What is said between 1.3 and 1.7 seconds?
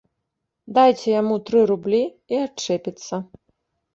тры